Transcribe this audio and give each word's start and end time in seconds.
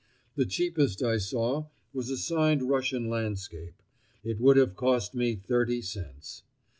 The 0.35 0.47
cheapest 0.47 1.03
I 1.03 1.19
saw 1.19 1.67
was 1.93 2.09
a 2.09 2.17
signed 2.17 2.63
Russian 2.67 3.07
landscape; 3.07 3.83
it 4.23 4.39
would 4.39 4.57
have 4.57 4.75
cost 4.75 5.13
me 5.13 5.35
thirty 5.35 5.83
cents. 5.83 6.41